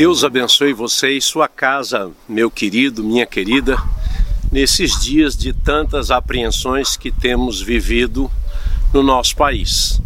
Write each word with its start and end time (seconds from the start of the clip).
Deus 0.00 0.24
abençoe 0.24 0.72
você 0.72 1.10
e 1.10 1.20
sua 1.20 1.46
casa, 1.46 2.10
meu 2.26 2.50
querido, 2.50 3.04
minha 3.04 3.26
querida, 3.26 3.76
nesses 4.50 4.98
dias 4.98 5.36
de 5.36 5.52
tantas 5.52 6.10
apreensões 6.10 6.96
que 6.96 7.12
temos 7.12 7.60
vivido 7.60 8.30
no 8.94 9.02
nosso 9.02 9.36
país. 9.36 10.00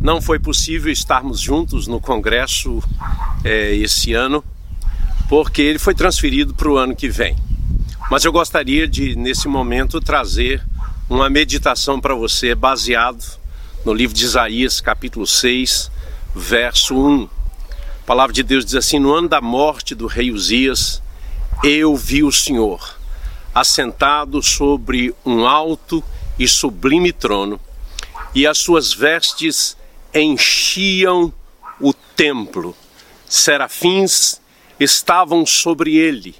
Não 0.00 0.20
foi 0.20 0.40
possível 0.40 0.92
estarmos 0.92 1.40
juntos 1.40 1.86
no 1.86 2.00
Congresso 2.00 2.82
é, 3.44 3.76
esse 3.76 4.12
ano, 4.12 4.42
porque 5.28 5.62
ele 5.62 5.78
foi 5.78 5.94
transferido 5.94 6.52
para 6.52 6.68
o 6.68 6.76
ano 6.76 6.96
que 6.96 7.08
vem. 7.08 7.36
Mas 8.10 8.24
eu 8.24 8.32
gostaria 8.32 8.88
de, 8.88 9.14
nesse 9.14 9.46
momento, 9.46 10.00
trazer 10.00 10.66
uma 11.08 11.30
meditação 11.30 12.00
para 12.00 12.12
você 12.12 12.56
baseado 12.56 13.24
no 13.84 13.94
livro 13.94 14.16
de 14.16 14.24
Isaías, 14.24 14.80
capítulo 14.80 15.28
6, 15.28 15.92
verso 16.34 16.96
1 16.96 17.22
a 17.22 17.37
palavra 18.08 18.32
de 18.32 18.42
Deus 18.42 18.64
diz 18.64 18.74
assim: 18.74 18.98
No 18.98 19.12
ano 19.12 19.28
da 19.28 19.38
morte 19.38 19.94
do 19.94 20.06
rei 20.06 20.32
Uzias, 20.32 21.02
eu 21.62 21.94
vi 21.94 22.22
o 22.22 22.32
Senhor 22.32 22.96
assentado 23.54 24.42
sobre 24.42 25.14
um 25.26 25.46
alto 25.46 26.02
e 26.38 26.48
sublime 26.48 27.12
trono, 27.12 27.60
e 28.34 28.46
as 28.46 28.56
suas 28.56 28.94
vestes 28.94 29.76
enchiam 30.14 31.30
o 31.78 31.92
templo. 31.92 32.74
Serafins 33.26 34.40
estavam 34.80 35.44
sobre 35.44 35.94
ele, 35.94 36.34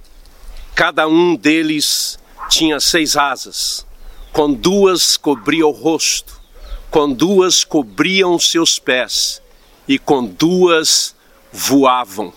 cada 0.75 1.07
um 1.07 1.37
deles 1.37 2.19
tinha 2.49 2.81
seis 2.81 3.15
asas, 3.15 3.87
com 4.33 4.51
duas 4.51 5.19
cobria 5.19 5.67
o 5.67 5.71
rosto, 5.71 6.41
com 6.91 7.13
duas 7.13 7.63
cobriam 7.63 8.39
seus 8.39 8.79
pés, 8.79 9.43
e 9.87 9.99
com 9.99 10.25
duas 10.25 11.18
voavam 11.53 12.33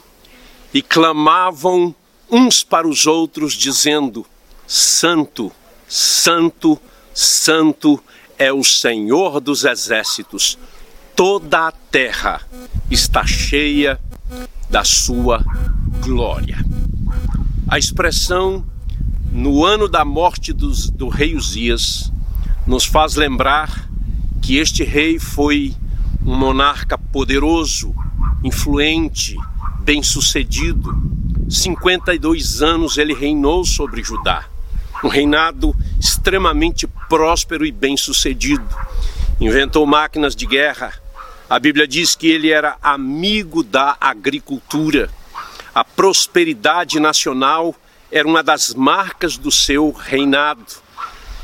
e 0.74 0.82
clamavam 0.82 1.94
uns 2.30 2.64
para 2.64 2.88
os 2.88 3.06
outros, 3.06 3.54
dizendo: 3.54 4.26
Santo, 4.68 5.52
Santo, 5.88 6.80
Santo 7.14 8.02
é 8.38 8.52
o 8.52 8.64
Senhor 8.64 9.40
dos 9.40 9.66
exércitos, 9.66 10.58
toda 11.16 11.68
a 11.68 11.72
terra 11.72 12.42
está 12.90 13.26
cheia 13.26 14.00
da 14.70 14.84
sua 14.84 15.44
glória. 16.02 16.58
A 17.68 17.78
expressão 17.78 18.66
no 19.32 19.64
ano 19.64 19.88
da 19.88 20.04
morte 20.04 20.52
dos, 20.52 20.90
do 20.90 21.08
rei 21.08 21.36
Uzias 21.36 22.12
nos 22.66 22.86
faz 22.86 23.16
lembrar 23.16 23.90
que 24.42 24.58
este 24.58 24.84
rei 24.84 25.20
foi 25.20 25.74
um 26.26 26.36
monarca 26.36 26.98
poderoso, 26.98 27.94
influente, 28.44 29.36
bem-sucedido. 29.80 30.96
52 31.50 32.62
anos 32.62 32.98
ele 32.98 33.14
reinou 33.14 33.66
sobre 33.66 34.04
Judá. 34.04 34.46
Um 35.04 35.08
reinado 35.08 35.76
extremamente 36.00 36.88
próspero 37.10 37.66
e 37.66 37.72
bem-sucedido. 37.72 38.68
Inventou 39.40 39.86
máquinas 39.86 40.36
de 40.36 40.46
guerra. 40.46 40.94
A 41.50 41.60
Bíblia 41.60 41.88
diz 41.88 42.16
que 42.16 42.28
ele 42.28 42.52
era 42.52 42.78
amigo 42.82 43.64
da 43.64 43.98
agricultura. 44.00 45.10
A 45.74 45.84
prosperidade 45.84 47.00
nacional 47.00 47.76
era 48.12 48.28
uma 48.28 48.44
das 48.44 48.74
marcas 48.74 49.38
do 49.38 49.52
seu 49.52 49.92
reinado. 49.92 50.66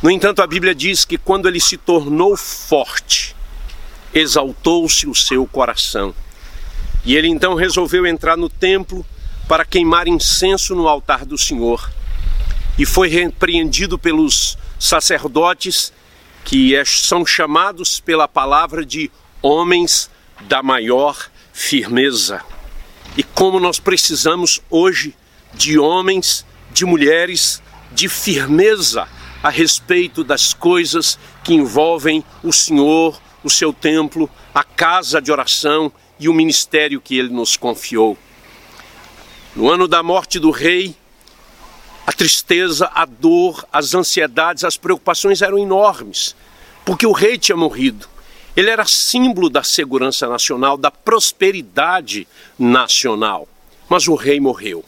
No 0.02 0.12
entanto, 0.12 0.42
a 0.42 0.48
Bíblia 0.48 0.76
diz 0.76 1.06
que 1.06 1.18
quando 1.18 1.48
ele 1.48 1.60
se 1.60 1.78
tornou 1.78 2.38
forte, 2.38 3.36
exaltou-se 4.14 5.08
o 5.08 5.16
seu 5.16 5.46
coração. 5.48 6.14
E 7.08 7.16
ele 7.16 7.30
então 7.30 7.56
resolveu 7.56 8.06
entrar 8.06 8.36
no 8.36 8.50
templo 8.50 9.06
para 9.48 9.64
queimar 9.64 10.10
incenso 10.10 10.76
no 10.76 10.90
altar 10.90 11.24
do 11.24 11.38
Senhor. 11.38 11.90
E 12.78 12.86
foi 12.86 13.08
repreendido 13.08 13.98
pelos 13.98 14.58
sacerdotes, 14.78 15.94
que 16.44 16.76
é, 16.76 16.84
são 16.84 17.26
chamados 17.26 18.02
pela 18.02 18.28
palavra 18.28 18.86
de 18.86 19.10
homens 19.42 20.12
da 20.50 20.62
maior 20.62 21.32
firmeza. 21.54 22.42
E 23.16 23.24
como 23.24 23.58
nós 23.58 23.80
precisamos 23.80 24.60
hoje 24.70 25.16
de 25.54 25.80
homens, 25.80 26.46
de 26.74 26.84
mulheres 26.84 27.64
de 27.94 28.10
firmeza 28.10 29.08
a 29.42 29.50
respeito 29.50 30.26
das 30.26 30.54
coisas 30.54 31.18
que 31.42 31.54
envolvem 31.54 32.22
o 32.44 32.52
Senhor, 32.52 33.18
o 33.46 33.50
seu 33.50 33.72
templo, 33.72 34.30
a 34.54 34.62
casa 34.62 35.22
de 35.22 35.32
oração 35.32 35.90
e 36.20 36.28
o 36.28 36.34
ministério 36.34 37.02
que 37.02 37.18
ele 37.18 37.30
nos 37.30 37.58
confiou. 37.58 38.18
No 39.56 39.70
ano 39.70 39.88
da 39.88 40.04
morte 40.04 40.40
do 40.40 40.52
rei, 40.52 40.96
a 42.06 42.14
tristeza, 42.14 42.90
a 42.94 43.06
dor, 43.06 43.68
as 43.72 43.94
ansiedades, 43.94 44.64
as 44.64 44.78
preocupações 44.78 45.42
eram 45.42 45.58
enormes, 45.58 46.36
porque 46.86 47.06
o 47.06 47.12
rei 47.12 47.38
tinha 47.38 47.58
morrido. 47.58 48.08
Ele 48.56 48.70
era 48.70 48.86
símbolo 48.86 49.50
da 49.50 49.62
segurança 49.62 50.28
nacional, 50.28 50.78
da 50.78 50.90
prosperidade 50.90 52.28
nacional. 52.58 53.48
Mas 53.90 54.08
o 54.08 54.16
rei 54.16 54.40
morreu. 54.40 54.84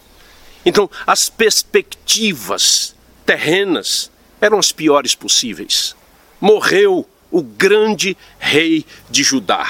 Então, 0.65 0.89
as 1.05 1.29
perspectivas 1.29 2.95
terrenas 3.25 4.09
eram 4.41 4.57
as 4.57 4.71
piores 4.71 5.13
possíveis. 5.13 5.95
Morreu 6.41 7.07
o 7.29 7.41
grande 7.41 8.17
rei 8.39 8.85
de 9.09 9.23
Judá. 9.23 9.67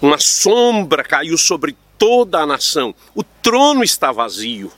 Uma 0.00 0.18
sombra 0.18 1.02
caiu 1.02 1.36
sobre 1.36 1.76
toda 1.98 2.38
a 2.38 2.46
nação. 2.46 2.94
O 3.14 3.22
trono 3.22 3.82
está 3.82 4.12
vazio. 4.12 4.70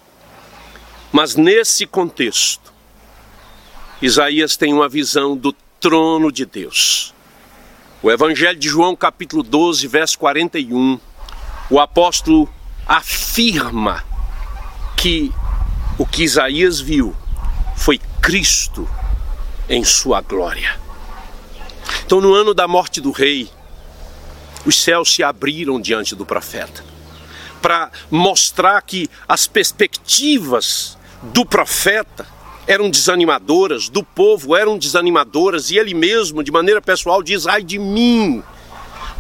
Mas 1.13 1.35
nesse 1.35 1.87
contexto, 1.87 2.73
Isaías 4.01 4.57
tem 4.57 4.73
uma 4.73 4.89
visão 4.89 5.37
do 5.37 5.53
trono 5.79 6.33
de 6.33 6.47
Deus. 6.47 7.13
O 8.03 8.11
Evangelho 8.11 8.59
de 8.59 8.69
João, 8.69 8.97
capítulo 8.97 9.43
12, 9.43 9.87
verso 9.87 10.19
41, 10.19 10.99
o 11.69 11.79
apóstolo 11.79 12.49
afirma 12.87 14.05
que 14.97 15.31
o 15.99 16.07
que 16.07 16.23
Isaías 16.23 16.81
viu 16.81 17.15
foi 17.77 17.99
Cristo 18.23 18.89
em 19.69 19.85
sua 19.85 20.23
glória. 20.23 20.81
Então, 22.07 22.21
no 22.21 22.33
ano 22.33 22.55
da 22.55 22.67
morte 22.67 23.01
do 23.01 23.11
rei, 23.11 23.51
os 24.65 24.77
céus 24.77 25.13
se 25.13 25.23
abriram 25.23 25.81
diante 25.81 26.15
do 26.15 26.27
profeta 26.27 26.85
para 27.61 27.91
mostrar 28.11 28.81
que 28.83 29.09
as 29.29 29.47
perspectivas 29.47 30.97
do 31.23 31.45
profeta 31.45 32.27
eram 32.67 32.91
desanimadoras, 32.91 33.89
do 33.89 34.03
povo 34.03 34.55
eram 34.55 34.79
desanimadoras, 34.79 35.71
e 35.71 35.77
ele 35.77 35.93
mesmo, 35.93 36.43
de 36.43 36.53
maneira 36.53 36.81
pessoal, 36.81 37.23
diz: 37.23 37.47
Ai 37.47 37.63
de 37.63 37.79
mim, 37.79 38.43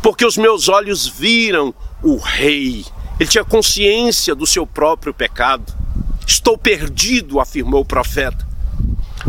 porque 0.02 0.24
os 0.24 0.36
meus 0.36 0.68
olhos 0.68 1.06
viram 1.06 1.74
o 2.02 2.16
rei. 2.16 2.84
Ele 3.18 3.28
tinha 3.28 3.44
consciência 3.44 4.34
do 4.34 4.46
seu 4.46 4.66
próprio 4.66 5.12
pecado. 5.12 5.74
Estou 6.26 6.56
perdido, 6.56 7.40
afirmou 7.40 7.82
o 7.82 7.84
profeta. 7.84 8.48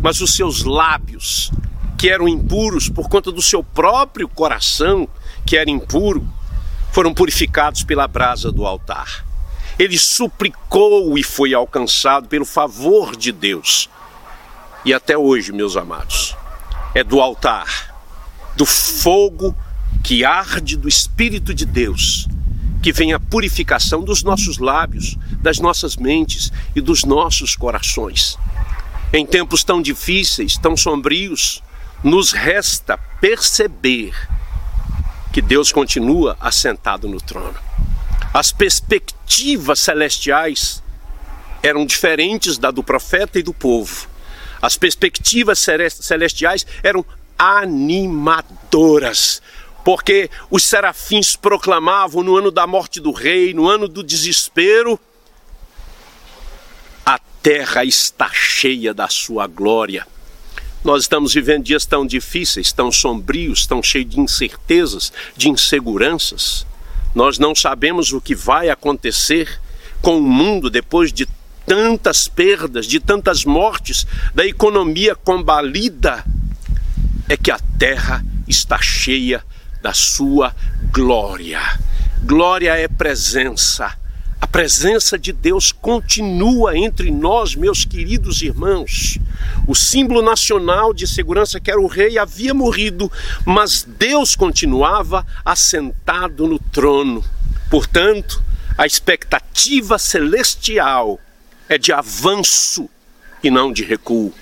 Mas 0.01 0.21
os 0.21 0.33
seus 0.33 0.63
lábios, 0.63 1.51
que 2.01 2.09
eram 2.09 2.27
impuros 2.27 2.89
por 2.89 3.07
conta 3.07 3.31
do 3.31 3.43
seu 3.43 3.63
próprio 3.63 4.27
coração, 4.27 5.07
que 5.45 5.55
era 5.55 5.69
impuro, 5.69 6.27
foram 6.91 7.13
purificados 7.13 7.83
pela 7.83 8.07
brasa 8.07 8.51
do 8.51 8.65
altar. 8.65 9.23
Ele 9.77 9.99
suplicou 9.99 11.15
e 11.15 11.21
foi 11.21 11.53
alcançado 11.53 12.27
pelo 12.27 12.43
favor 12.43 13.15
de 13.15 13.31
Deus. 13.31 13.87
E 14.83 14.95
até 14.95 15.15
hoje, 15.15 15.51
meus 15.51 15.77
amados, 15.77 16.35
é 16.95 17.03
do 17.03 17.21
altar, 17.21 17.95
do 18.57 18.65
fogo 18.65 19.55
que 20.03 20.25
arde 20.25 20.75
do 20.77 20.87
Espírito 20.89 21.53
de 21.53 21.67
Deus, 21.67 22.27
que 22.81 22.91
vem 22.91 23.13
a 23.13 23.19
purificação 23.19 24.03
dos 24.03 24.23
nossos 24.23 24.57
lábios, 24.57 25.19
das 25.39 25.59
nossas 25.59 25.95
mentes 25.97 26.51
e 26.75 26.81
dos 26.81 27.03
nossos 27.03 27.55
corações. 27.55 28.39
Em 29.13 29.23
tempos 29.23 29.63
tão 29.63 29.79
difíceis, 29.79 30.57
tão 30.57 30.75
sombrios, 30.75 31.61
nos 32.03 32.31
resta 32.31 32.97
perceber 32.97 34.13
que 35.31 35.41
Deus 35.41 35.71
continua 35.71 36.35
assentado 36.39 37.07
no 37.07 37.21
trono. 37.21 37.57
As 38.33 38.51
perspectivas 38.51 39.79
celestiais 39.79 40.81
eram 41.61 41.85
diferentes 41.85 42.57
da 42.57 42.71
do 42.71 42.83
profeta 42.83 43.39
e 43.39 43.43
do 43.43 43.53
povo. 43.53 44.07
As 44.61 44.77
perspectivas 44.77 45.59
celestiais 45.59 46.65
eram 46.83 47.05
animadoras, 47.37 49.41
porque 49.83 50.29
os 50.49 50.63
serafins 50.63 51.35
proclamavam 51.35 52.23
no 52.23 52.37
ano 52.37 52.51
da 52.51 52.67
morte 52.67 52.99
do 52.99 53.11
rei, 53.11 53.53
no 53.53 53.67
ano 53.67 53.87
do 53.87 54.03
desespero, 54.03 54.99
a 57.05 57.19
terra 57.41 57.83
está 57.83 58.29
cheia 58.31 58.93
da 58.93 59.07
sua 59.07 59.47
glória. 59.47 60.05
Nós 60.83 61.03
estamos 61.03 61.33
vivendo 61.33 61.63
dias 61.63 61.85
tão 61.85 62.05
difíceis, 62.05 62.71
tão 62.71 62.91
sombrios, 62.91 63.67
tão 63.67 63.83
cheios 63.83 64.09
de 64.09 64.19
incertezas, 64.19 65.13
de 65.37 65.49
inseguranças. 65.49 66.65
Nós 67.13 67.37
não 67.37 67.53
sabemos 67.53 68.11
o 68.11 68.21
que 68.21 68.33
vai 68.33 68.69
acontecer 68.69 69.59
com 70.01 70.17
o 70.17 70.21
mundo 70.21 70.69
depois 70.69 71.13
de 71.13 71.27
tantas 71.65 72.27
perdas, 72.27 72.87
de 72.87 72.99
tantas 72.99 73.45
mortes, 73.45 74.07
da 74.33 74.45
economia 74.45 75.15
combalida, 75.15 76.25
é 77.29 77.37
que 77.37 77.51
a 77.51 77.59
terra 77.77 78.25
está 78.47 78.81
cheia 78.81 79.43
da 79.81 79.93
sua 79.93 80.55
glória. 80.91 81.61
Glória 82.23 82.75
é 82.75 82.87
presença. 82.87 84.00
A 84.41 84.47
presença 84.47 85.19
de 85.19 85.31
Deus 85.31 85.71
continua 85.71 86.75
entre 86.75 87.11
nós, 87.11 87.55
meus 87.55 87.85
queridos 87.85 88.41
irmãos. 88.41 89.19
O 89.67 89.75
símbolo 89.75 90.21
nacional 90.21 90.93
de 90.93 91.07
segurança, 91.07 91.59
que 91.59 91.69
era 91.69 91.79
o 91.79 91.85
rei, 91.85 92.17
havia 92.17 92.53
morrido, 92.53 93.09
mas 93.45 93.83
Deus 93.83 94.35
continuava 94.35 95.25
assentado 95.45 96.47
no 96.47 96.57
trono. 96.57 97.23
Portanto, 97.69 98.43
a 98.77 98.85
expectativa 98.85 99.99
celestial 99.99 101.19
é 101.69 101.77
de 101.77 101.93
avanço 101.93 102.89
e 103.43 103.51
não 103.51 103.71
de 103.71 103.83
recuo. 103.83 104.33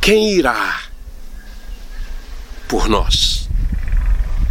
Quem 0.00 0.32
irá 0.32 0.82
por 2.66 2.88
nós? 2.88 3.48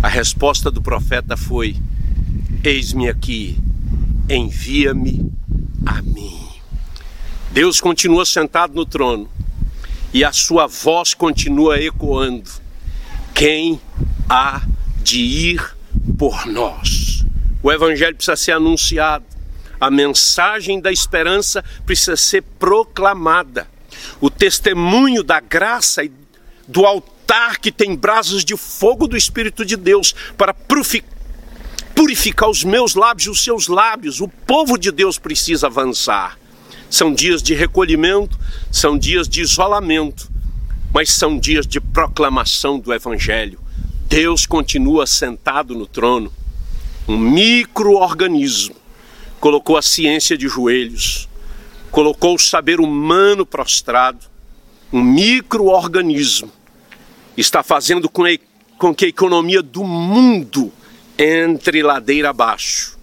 A 0.01 0.07
resposta 0.07 0.69
do 0.69 0.81
profeta 0.81 1.35
foi: 1.35 1.81
Eis-me 2.65 3.09
aqui, 3.09 3.57
envia-me 4.29 5.29
a 5.85 6.01
mim. 6.01 6.47
Deus 7.51 7.81
continua 7.81 8.25
sentado 8.25 8.73
no 8.73 8.85
trono 8.85 9.29
e 10.13 10.23
a 10.23 10.31
sua 10.31 10.65
voz 10.65 11.13
continua 11.13 11.77
ecoando: 11.77 12.49
Quem 13.35 13.81
há 14.29 14.61
de 15.03 15.19
ir 15.19 15.75
por 16.17 16.45
nós? 16.45 17.25
O 17.61 17.69
evangelho 17.69 18.15
precisa 18.15 18.37
ser 18.37 18.53
anunciado, 18.53 19.25
a 19.77 19.91
mensagem 19.91 20.79
da 20.79 20.89
esperança 20.89 21.61
precisa 21.85 22.15
ser 22.15 22.43
proclamada, 22.57 23.67
o 24.21 24.29
testemunho 24.29 25.21
da 25.21 25.41
graça 25.41 26.01
e 26.01 26.13
do 26.65 26.85
altar 26.85 27.59
que 27.59 27.73
tem 27.73 27.93
brasas 27.93 28.45
de 28.45 28.55
fogo 28.55 29.05
do 29.05 29.17
Espírito 29.17 29.65
de 29.65 29.75
Deus 29.75 30.15
para 30.37 30.53
purificar 31.93 32.49
os 32.49 32.63
meus 32.63 32.95
lábios 32.95 33.27
e 33.27 33.29
os 33.29 33.43
seus 33.43 33.67
lábios. 33.67 34.21
O 34.21 34.27
povo 34.27 34.77
de 34.77 34.91
Deus 34.91 35.17
precisa 35.17 35.67
avançar. 35.67 36.37
São 36.89 37.13
dias 37.13 37.41
de 37.41 37.53
recolhimento, 37.53 38.37
são 38.71 38.97
dias 38.97 39.27
de 39.27 39.41
isolamento, 39.41 40.29
mas 40.93 41.11
são 41.11 41.39
dias 41.39 41.65
de 41.65 41.79
proclamação 41.79 42.79
do 42.79 42.93
Evangelho. 42.93 43.59
Deus 44.07 44.45
continua 44.45 45.07
sentado 45.07 45.73
no 45.73 45.87
trono, 45.87 46.31
um 47.07 47.17
microorganismo. 47.17 48.75
Colocou 49.39 49.75
a 49.75 49.81
ciência 49.81 50.37
de 50.37 50.47
joelhos, 50.47 51.27
colocou 51.91 52.35
o 52.35 52.39
saber 52.39 52.79
humano 52.79 53.45
prostrado, 53.45 54.25
um 54.91 55.01
microorganismo. 55.01 56.51
Está 57.35 57.63
fazendo 57.63 58.07
com, 58.07 58.23
com 58.77 58.93
que 58.93 59.05
a 59.05 59.09
economia 59.09 59.63
do 59.63 59.83
mundo 59.83 60.71
entre 61.17 61.81
ladeira 61.81 62.29
abaixo. 62.29 62.97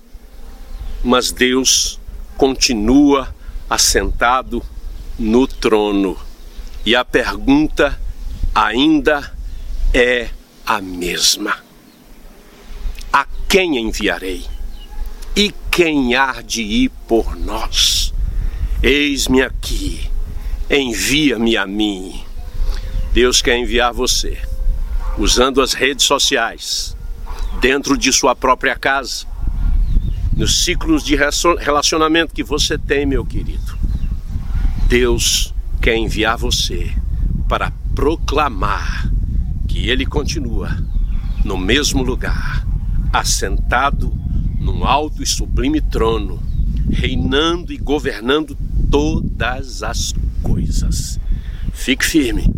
Mas 1.02 1.32
Deus 1.32 1.98
continua 2.36 3.34
assentado 3.68 4.62
no 5.18 5.46
trono. 5.46 6.18
E 6.84 6.96
a 6.96 7.04
pergunta 7.04 8.00
ainda 8.54 9.32
é 9.92 10.30
a 10.66 10.80
mesma: 10.80 11.58
A 13.12 13.26
quem 13.48 13.78
enviarei? 13.78 14.44
E 15.36 15.54
quem 15.70 16.14
há 16.14 16.42
de 16.42 16.62
ir 16.62 16.90
por 17.06 17.36
nós? 17.36 18.12
Eis-me 18.82 19.42
aqui, 19.42 20.10
envia-me 20.68 21.56
a 21.56 21.66
mim. 21.66 22.24
Deus 23.12 23.42
quer 23.42 23.56
enviar 23.56 23.92
você, 23.92 24.38
usando 25.18 25.60
as 25.60 25.72
redes 25.72 26.04
sociais, 26.04 26.96
dentro 27.60 27.96
de 27.96 28.12
sua 28.12 28.34
própria 28.34 28.74
casa, 28.74 29.26
nos 30.34 30.64
ciclos 30.64 31.04
de 31.04 31.14
relacionamento 31.14 32.34
que 32.34 32.42
você 32.42 32.78
tem, 32.78 33.04
meu 33.04 33.24
querido. 33.24 33.78
Deus 34.88 35.54
quer 35.80 35.96
enviar 35.96 36.38
você 36.38 36.92
para 37.46 37.70
proclamar 37.94 39.12
que 39.68 39.90
Ele 39.90 40.06
continua 40.06 40.82
no 41.44 41.58
mesmo 41.58 42.02
lugar, 42.02 42.66
assentado 43.12 44.12
num 44.58 44.84
alto 44.84 45.22
e 45.22 45.26
sublime 45.26 45.80
trono, 45.80 46.42
reinando 46.90 47.72
e 47.72 47.76
governando 47.76 48.56
todas 48.90 49.82
as 49.82 50.14
coisas. 50.42 51.20
Fique 51.72 52.04
firme, 52.04 52.52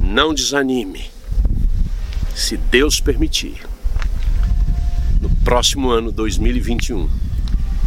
não 0.00 0.34
desanime. 0.34 1.10
Se 2.34 2.56
Deus 2.56 3.00
permitir, 3.00 3.67
próximo 5.48 5.88
ano 5.90 6.12
2021 6.12 7.08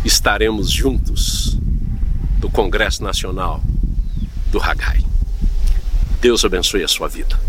estaremos 0.04 0.72
juntos 0.72 1.60
do 2.40 2.50
Congresso 2.50 3.04
Nacional 3.04 3.62
do 4.52 4.60
Hagai. 4.60 5.06
Deus 6.20 6.44
abençoe 6.44 6.84
a 6.84 6.88
sua 6.88 7.08
vida. 7.08 7.40